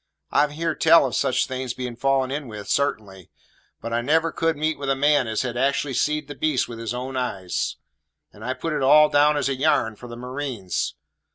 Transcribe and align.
I've 0.31 0.53
heern 0.53 0.79
tell 0.79 1.05
of 1.05 1.13
such 1.13 1.45
things 1.45 1.75
bein' 1.75 1.95
fallen 1.95 2.31
in 2.31 2.47
with, 2.47 2.67
sartaintly; 2.67 3.29
but 3.79 3.93
I 3.93 4.01
never 4.01 4.31
could 4.31 4.57
meet 4.57 4.79
with 4.79 4.89
a 4.89 4.95
man 4.95 5.27
as 5.27 5.43
had 5.43 5.55
act'ally 5.55 5.91
seed 5.93 6.27
the 6.27 6.33
beast 6.33 6.67
with 6.67 6.79
his 6.79 6.91
own 6.95 7.15
eyes; 7.15 7.75
and 8.33 8.43
I 8.43 8.55
put 8.55 8.73
it 8.73 8.81
all 8.81 9.09
down 9.09 9.37
as 9.37 9.47
a 9.47 9.53
yarn 9.53 9.95
for 9.95 10.07
the 10.07 10.17
marines. 10.17 10.95